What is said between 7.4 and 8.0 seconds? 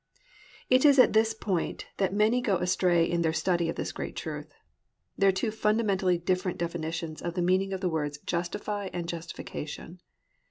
meaning of the